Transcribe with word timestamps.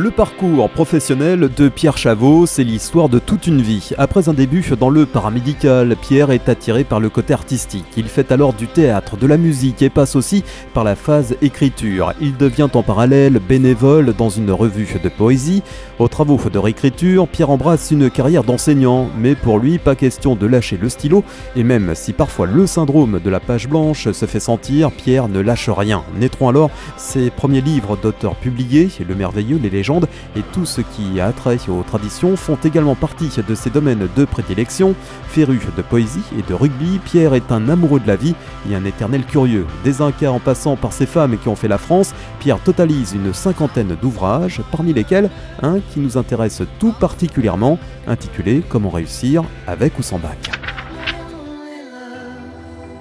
Le 0.00 0.12
parcours 0.12 0.70
professionnel 0.70 1.50
de 1.56 1.68
Pierre 1.68 1.98
Chavot, 1.98 2.46
c'est 2.46 2.62
l'histoire 2.62 3.08
de 3.08 3.18
toute 3.18 3.48
une 3.48 3.60
vie. 3.60 3.90
Après 3.98 4.28
un 4.28 4.32
début 4.32 4.64
dans 4.78 4.90
le 4.90 5.06
paramédical, 5.06 5.96
Pierre 6.00 6.30
est 6.30 6.48
attiré 6.48 6.84
par 6.84 7.00
le 7.00 7.08
côté 7.08 7.34
artistique. 7.34 7.84
Il 7.96 8.04
fait 8.04 8.30
alors 8.30 8.52
du 8.52 8.68
théâtre, 8.68 9.16
de 9.16 9.26
la 9.26 9.36
musique 9.36 9.82
et 9.82 9.90
passe 9.90 10.14
aussi 10.14 10.44
par 10.72 10.84
la 10.84 10.94
phase 10.94 11.34
écriture. 11.42 12.12
Il 12.20 12.36
devient 12.36 12.68
en 12.72 12.82
parallèle 12.84 13.40
bénévole 13.40 14.14
dans 14.16 14.28
une 14.28 14.52
revue 14.52 15.00
de 15.02 15.08
poésie. 15.08 15.64
Aux 15.98 16.06
travaux 16.06 16.38
de 16.48 16.58
réécriture, 16.60 17.26
Pierre 17.26 17.50
embrasse 17.50 17.90
une 17.90 18.08
carrière 18.08 18.44
d'enseignant, 18.44 19.08
mais 19.18 19.34
pour 19.34 19.58
lui, 19.58 19.78
pas 19.78 19.96
question 19.96 20.36
de 20.36 20.46
lâcher 20.46 20.78
le 20.80 20.90
stylo. 20.90 21.24
Et 21.56 21.64
même 21.64 21.96
si 21.96 22.12
parfois 22.12 22.46
le 22.46 22.68
syndrome 22.68 23.18
de 23.18 23.30
la 23.30 23.40
page 23.40 23.68
blanche 23.68 24.08
se 24.12 24.26
fait 24.26 24.38
sentir, 24.38 24.92
Pierre 24.92 25.26
ne 25.26 25.40
lâche 25.40 25.68
rien. 25.68 26.04
Naîtront 26.14 26.50
alors 26.50 26.70
ses 26.96 27.30
premiers 27.30 27.62
livres 27.62 27.98
d'auteur 28.00 28.36
publiés, 28.36 28.90
Le 29.04 29.16
merveilleux, 29.16 29.58
les 29.60 29.70
légendes 29.70 29.87
et 30.36 30.42
tout 30.52 30.66
ce 30.66 30.80
qui 30.80 31.20
a 31.20 31.32
trait 31.32 31.58
aux 31.68 31.82
traditions 31.82 32.36
font 32.36 32.58
également 32.62 32.94
partie 32.94 33.30
de 33.46 33.54
ses 33.54 33.70
domaines 33.70 34.08
de 34.14 34.24
prédilection. 34.24 34.94
Féru 35.28 35.60
de 35.76 35.82
poésie 35.82 36.22
et 36.38 36.42
de 36.42 36.54
rugby, 36.54 36.98
Pierre 37.04 37.34
est 37.34 37.50
un 37.50 37.68
amoureux 37.68 38.00
de 38.00 38.06
la 38.06 38.16
vie 38.16 38.34
et 38.70 38.74
un 38.74 38.84
éternel 38.84 39.24
curieux. 39.24 39.66
Des 39.84 40.02
Incas 40.02 40.30
en 40.30 40.40
passant 40.40 40.76
par 40.76 40.92
ces 40.92 41.06
femmes 41.06 41.38
qui 41.38 41.48
ont 41.48 41.56
fait 41.56 41.68
la 41.68 41.78
France, 41.78 42.14
Pierre 42.40 42.58
totalise 42.58 43.14
une 43.14 43.32
cinquantaine 43.32 43.96
d'ouvrages, 44.00 44.60
parmi 44.70 44.92
lesquels 44.92 45.30
un 45.62 45.80
qui 45.80 46.00
nous 46.00 46.18
intéresse 46.18 46.62
tout 46.78 46.92
particulièrement, 46.92 47.78
intitulé 48.06 48.62
Comment 48.68 48.90
réussir 48.90 49.42
avec 49.66 49.98
ou 49.98 50.02
sans 50.02 50.18
bac 50.18 50.67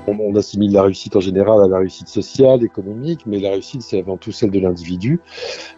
on, 0.08 0.36
assimile 0.36 0.72
la 0.72 0.84
réussite 0.84 1.16
en 1.16 1.20
général 1.20 1.64
à 1.64 1.68
la 1.68 1.80
réussite 1.80 2.08
sociale, 2.08 2.64
économique, 2.64 3.22
mais 3.26 3.40
la 3.40 3.52
réussite, 3.52 3.82
c'est 3.82 4.00
avant 4.00 4.18
tout 4.18 4.32
celle 4.32 4.52
de 4.52 4.60
l'individu. 4.60 5.20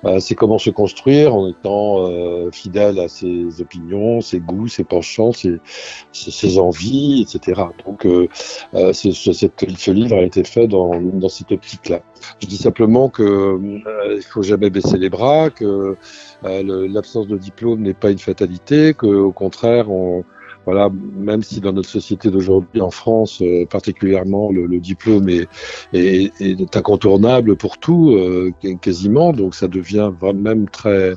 Euh, 0.05 0.19
c'est 0.19 0.35
comment 0.35 0.57
se 0.57 0.69
construire 0.69 1.35
en 1.35 1.47
étant 1.47 2.07
euh, 2.07 2.51
fidèle 2.51 2.99
à 2.99 3.07
ses 3.07 3.61
opinions, 3.61 4.21
ses 4.21 4.39
goûts, 4.39 4.67
ses 4.67 4.83
penchants, 4.83 5.31
ses, 5.31 6.59
envies, 6.59 7.21
etc. 7.21 7.61
Donc, 7.85 8.05
euh, 8.05 8.27
ce, 8.73 9.91
livre 9.91 10.17
a 10.17 10.21
été 10.21 10.43
fait 10.43 10.67
dans, 10.67 11.29
cette 11.29 11.51
optique-là. 11.51 12.01
Je 12.41 12.47
dis 12.47 12.57
simplement 12.57 13.09
que 13.09 13.23
euh, 13.23 14.21
faut 14.29 14.41
jamais 14.41 14.69
baisser 14.69 14.97
les 14.97 15.09
bras, 15.09 15.49
que 15.49 15.95
l'absence 16.43 17.27
de 17.27 17.37
diplôme 17.37 17.81
n'est 17.81 17.93
pas 17.93 18.11
une 18.11 18.19
fatalité, 18.19 18.93
qu'au 18.93 19.31
contraire, 19.31 19.89
on 19.91 20.23
voilà, 20.65 20.89
même 21.17 21.41
si 21.41 21.61
dans 21.61 21.73
notre 21.73 21.89
société 21.89 22.29
d'aujourd'hui, 22.29 22.81
en 22.81 22.91
France 22.91 23.41
euh, 23.41 23.65
particulièrement, 23.65 24.51
le, 24.51 24.79
diplôme 24.79 25.29
est, 25.29 25.47
est, 25.93 26.75
incontournable 26.75 27.55
pour 27.55 27.77
tout, 27.77 28.11
euh, 28.11 28.51
quasiment, 28.81 29.33
donc 29.33 29.55
ça 29.55 29.67
devient 29.67 30.11
même 30.35 30.69
très 30.69 31.15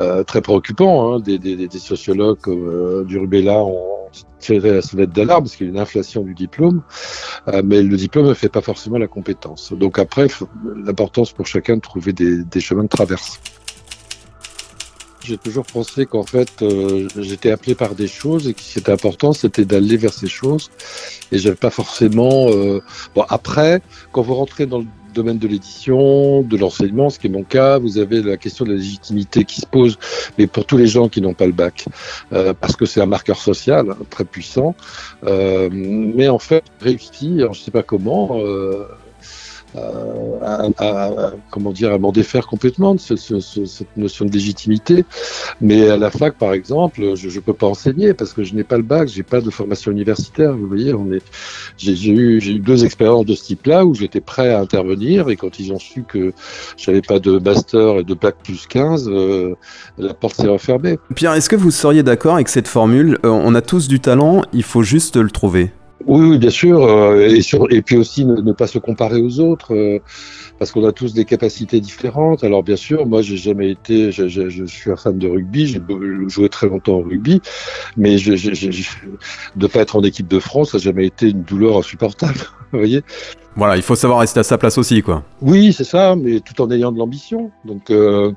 euh, 0.00 0.22
très 0.22 0.42
préoccupant. 0.42 1.14
Hein. 1.14 1.20
Des, 1.20 1.38
des, 1.38 1.66
des, 1.66 1.78
sociologues 1.78 2.38
comme 2.38 3.04
du 3.04 3.18
Rubella 3.18 3.64
ont 3.64 4.10
tiré 4.38 4.74
la 4.74 4.82
sonnette 4.82 5.10
d'alarme 5.10 5.44
parce 5.44 5.56
qu'il 5.56 5.66
y 5.66 5.70
a 5.70 5.72
une 5.72 5.80
inflation 5.80 6.22
du 6.22 6.34
diplôme, 6.34 6.82
mais 7.64 7.82
le 7.82 7.96
diplôme 7.96 8.26
ne 8.26 8.34
fait 8.34 8.48
pas 8.48 8.60
forcément 8.60 8.98
la 8.98 9.08
compétence. 9.08 9.72
Donc 9.72 9.98
après, 9.98 10.28
l'importance 10.76 11.32
pour 11.32 11.46
chacun 11.46 11.76
de 11.76 11.80
trouver 11.80 12.12
des, 12.12 12.44
des 12.44 12.60
chemins 12.60 12.84
de 12.84 12.88
traverse 12.88 13.40
j'ai 15.28 15.36
toujours 15.36 15.66
pensé 15.66 16.06
qu'en 16.06 16.22
fait, 16.22 16.62
euh, 16.62 17.06
j'étais 17.18 17.50
appelé 17.50 17.74
par 17.74 17.94
des 17.94 18.08
choses 18.08 18.48
et 18.48 18.54
que 18.54 18.62
ce 18.62 18.72
qui 18.72 18.78
était 18.78 18.92
important, 18.92 19.34
c'était 19.34 19.66
d'aller 19.66 19.98
vers 19.98 20.14
ces 20.14 20.26
choses. 20.26 20.70
Et 21.32 21.38
j'avais 21.38 21.56
pas 21.56 21.70
forcément. 21.70 22.48
Euh... 22.48 22.80
Bon, 23.14 23.24
après, 23.28 23.82
quand 24.12 24.22
vous 24.22 24.34
rentrez 24.34 24.64
dans 24.64 24.78
le 24.78 24.86
domaine 25.12 25.38
de 25.38 25.46
l'édition, 25.46 26.42
de 26.42 26.56
l'enseignement, 26.56 27.10
ce 27.10 27.18
qui 27.18 27.26
est 27.26 27.30
mon 27.30 27.42
cas, 27.42 27.78
vous 27.78 27.98
avez 27.98 28.22
la 28.22 28.38
question 28.38 28.64
de 28.64 28.70
la 28.70 28.76
légitimité 28.76 29.44
qui 29.44 29.60
se 29.60 29.66
pose, 29.66 29.98
mais 30.38 30.46
pour 30.46 30.64
tous 30.64 30.78
les 30.78 30.86
gens 30.86 31.08
qui 31.08 31.20
n'ont 31.20 31.34
pas 31.34 31.46
le 31.46 31.52
bac, 31.52 31.86
euh, 32.32 32.54
parce 32.58 32.76
que 32.76 32.86
c'est 32.86 33.00
un 33.02 33.06
marqueur 33.06 33.38
social 33.38 33.90
hein, 33.90 33.96
très 34.08 34.24
puissant. 34.24 34.74
Mais 35.22 36.28
en 36.28 36.38
fait, 36.38 36.64
réussir, 36.80 37.52
je 37.52 37.60
sais 37.60 37.70
pas 37.70 37.82
comment. 37.82 38.40
À, 39.76 41.30
comment 41.50 41.72
dire, 41.72 41.92
à 41.92 41.98
m'en 41.98 42.12
défaire 42.12 42.46
complètement 42.46 42.94
de 42.94 43.00
cette 43.00 43.96
notion 43.96 44.24
de 44.24 44.32
légitimité. 44.32 45.04
Mais 45.60 45.90
à 45.90 45.96
la 45.96 46.10
fac, 46.10 46.38
par 46.38 46.52
exemple, 46.52 47.14
je 47.14 47.28
ne 47.28 47.40
peux 47.40 47.52
pas 47.52 47.66
enseigner 47.66 48.14
parce 48.14 48.32
que 48.32 48.44
je 48.44 48.54
n'ai 48.54 48.64
pas 48.64 48.76
le 48.76 48.82
bac, 48.82 49.08
j'ai 49.08 49.22
pas 49.22 49.40
de 49.40 49.50
formation 49.50 49.92
universitaire. 49.92 50.52
Vous 50.56 50.66
voyez, 50.66 50.94
j'ai 51.76 52.10
eu, 52.10 52.38
eu 52.38 52.58
deux 52.58 52.84
expériences 52.84 53.26
de 53.26 53.34
ce 53.34 53.44
type-là 53.44 53.84
où 53.84 53.94
j'étais 53.94 54.20
prêt 54.20 54.52
à 54.52 54.60
intervenir 54.60 55.28
et 55.28 55.36
quand 55.36 55.58
ils 55.58 55.72
ont 55.72 55.78
su 55.78 56.02
que 56.02 56.32
j'avais 56.76 57.02
pas 57.02 57.18
de 57.18 57.38
master 57.38 57.98
et 57.98 58.04
de 58.04 58.14
bac 58.14 58.36
plus 58.42 58.66
15, 58.66 59.08
euh, 59.08 59.54
la 59.98 60.14
porte 60.14 60.36
s'est 60.36 60.48
refermée. 60.48 60.98
Pierre, 61.14 61.34
est-ce 61.34 61.48
que 61.48 61.56
vous 61.56 61.70
seriez 61.70 62.02
d'accord 62.02 62.34
avec 62.34 62.48
cette 62.48 62.68
formule? 62.68 63.18
Euh, 63.24 63.28
On 63.30 63.54
a 63.54 63.62
tous 63.62 63.88
du 63.88 64.00
talent, 64.00 64.42
il 64.52 64.62
faut 64.62 64.82
juste 64.82 65.16
le 65.16 65.30
trouver. 65.30 65.70
Oui, 66.08 66.38
bien 66.38 66.48
sûr, 66.48 66.82
euh, 66.84 67.26
et, 67.26 67.42
sur, 67.42 67.70
et 67.70 67.82
puis 67.82 67.98
aussi 67.98 68.24
ne, 68.24 68.52
pas 68.52 68.66
se 68.66 68.78
comparer 68.78 69.20
aux 69.20 69.40
autres, 69.40 69.74
euh, 69.74 69.98
parce 70.58 70.72
qu'on 70.72 70.86
a 70.86 70.92
tous 70.92 71.12
des 71.12 71.26
capacités 71.26 71.80
différentes. 71.80 72.42
Alors 72.44 72.62
bien 72.62 72.76
sûr, 72.76 73.06
moi 73.06 73.20
j'ai 73.20 73.36
jamais 73.36 73.70
été, 73.70 74.10
je, 74.10 74.26
je, 74.26 74.48
je, 74.48 74.64
suis 74.64 74.90
un 74.90 74.96
fan 74.96 75.18
de 75.18 75.28
rugby, 75.28 75.66
j'ai 75.66 75.82
joué 76.28 76.48
très 76.48 76.66
longtemps 76.66 76.94
au 76.94 77.02
rugby, 77.02 77.42
mais 77.98 78.16
je, 78.16 78.32
de 79.54 79.66
pas 79.66 79.80
être 79.80 79.96
en 79.96 80.02
équipe 80.02 80.28
de 80.28 80.38
France, 80.38 80.70
ça 80.70 80.78
n'a 80.78 80.84
jamais 80.84 81.04
été 81.04 81.28
une 81.28 81.42
douleur 81.42 81.76
insupportable, 81.76 82.38
vous 82.72 82.78
voyez. 82.78 83.02
Voilà, 83.54 83.76
il 83.76 83.82
faut 83.82 83.94
savoir 83.94 84.20
rester 84.20 84.40
à 84.40 84.44
sa 84.44 84.56
place 84.56 84.78
aussi, 84.78 85.02
quoi. 85.02 85.24
Oui, 85.42 85.74
c'est 85.74 85.84
ça, 85.84 86.16
mais 86.16 86.40
tout 86.40 86.58
en 86.62 86.70
ayant 86.70 86.90
de 86.90 86.98
l'ambition. 86.98 87.50
Donc 87.66 87.90
euh, 87.90 88.32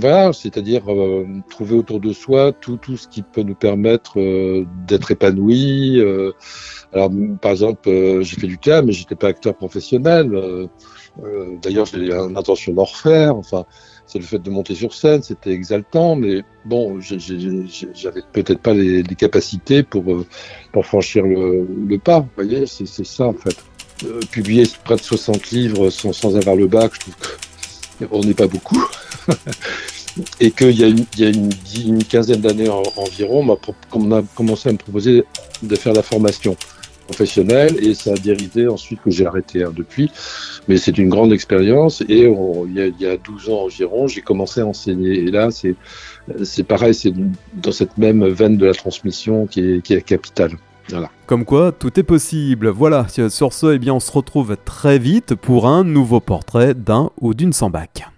voilà, 0.00 0.32
c'est-à-dire 0.32 0.90
euh, 0.92 1.26
trouver 1.48 1.74
autour 1.74 2.00
de 2.00 2.12
soi 2.12 2.52
tout, 2.52 2.76
tout 2.76 2.96
ce 2.96 3.08
qui 3.08 3.22
peut 3.22 3.42
nous 3.42 3.54
permettre 3.54 4.20
euh, 4.20 4.66
d'être 4.86 5.10
épanoui. 5.10 5.98
Euh. 5.98 6.32
alors, 6.92 7.10
par 7.40 7.52
exemple, 7.52 7.88
j'ai 8.22 8.36
fait 8.36 8.46
du 8.46 8.58
cas, 8.58 8.82
mais 8.82 8.92
j'étais 8.92 9.14
pas 9.14 9.28
acteur 9.28 9.54
professionnel. 9.54 10.68
D'ailleurs, 11.62 11.86
j'ai 11.86 11.98
l'intention 11.98 12.72
d'en 12.72 12.84
refaire. 12.84 13.34
Enfin, 13.34 13.64
c'est 14.06 14.18
le 14.18 14.24
fait 14.24 14.38
de 14.38 14.50
monter 14.50 14.74
sur 14.74 14.94
scène, 14.94 15.22
c'était 15.22 15.50
exaltant, 15.50 16.16
mais 16.16 16.42
bon, 16.64 17.00
j'avais 17.00 18.22
peut-être 18.32 18.60
pas 18.60 18.72
les, 18.72 19.02
les, 19.02 19.14
capacités 19.14 19.82
pour 19.82 20.04
pour 20.72 20.86
franchir 20.86 21.24
le, 21.24 21.66
le 21.86 21.98
pas. 21.98 22.20
Vous 22.20 22.28
voyez, 22.36 22.66
c'est 22.66 22.86
ça 22.86 23.26
en 23.26 23.34
fait. 23.34 23.56
publier 24.30 24.64
près 24.84 24.96
de 24.96 25.02
60 25.02 25.50
livres 25.50 25.90
sans, 25.90 26.12
sans 26.12 26.36
avoir 26.36 26.56
le 26.56 26.68
bac, 26.68 26.92
je 26.94 27.00
trouve 27.00 27.14
qu'on 27.98 28.20
n'est 28.20 28.34
pas 28.34 28.46
beaucoup. 28.46 28.84
et 30.40 30.50
qu'il 30.50 30.78
y 30.78 30.84
a, 30.84 31.28
une, 31.28 32.04
quinzaine 32.04 32.40
d'années 32.40 32.68
environ, 32.68 33.58
on 33.92 34.12
a 34.12 34.22
commencé 34.34 34.68
à 34.68 34.72
me 34.72 34.78
proposer 34.78 35.24
de 35.62 35.76
faire 35.76 35.92
la 35.92 36.02
formation 36.02 36.56
professionnelle 37.06 37.82
et 37.82 37.94
ça 37.94 38.12
a 38.12 38.16
dérivé 38.16 38.68
ensuite 38.68 39.00
que 39.02 39.10
j'ai 39.10 39.26
arrêté 39.26 39.62
hein, 39.62 39.72
depuis. 39.74 40.10
Mais 40.68 40.76
c'est 40.76 40.98
une 40.98 41.08
grande 41.08 41.32
expérience 41.32 42.02
et 42.02 42.24
il, 42.24 42.72
y 42.74 42.80
a, 42.80 42.86
il 42.86 43.00
y 43.00 43.06
a 43.06 43.16
12 43.16 43.48
ans 43.48 43.62
environ, 43.64 44.06
j'ai 44.06 44.20
commencé 44.20 44.60
à 44.60 44.66
enseigner. 44.66 45.20
Et 45.20 45.30
là, 45.30 45.48
c'est, 45.50 45.74
pareil, 46.64 46.94
c'est 46.94 47.12
dans 47.54 47.72
cette 47.72 47.96
même 47.96 48.26
veine 48.28 48.56
de 48.56 48.66
la 48.66 48.74
transmission 48.74 49.46
qui 49.46 49.60
est 49.60 50.02
capitale. 50.02 50.52
Comme 51.26 51.44
quoi, 51.44 51.72
tout 51.72 51.98
est 51.98 52.04
possible. 52.04 52.68
Voilà, 52.68 53.06
sur 53.08 53.52
ce, 53.52 53.74
eh 53.74 53.78
bien, 53.78 53.94
on 53.94 54.00
se 54.00 54.12
retrouve 54.12 54.56
très 54.64 54.98
vite 54.98 55.34
pour 55.34 55.66
un 55.66 55.84
nouveau 55.84 56.20
portrait 56.20 56.74
d'un 56.74 57.10
ou 57.20 57.34
d'une 57.34 57.52
sans 57.52 57.70
bac. 57.70 58.08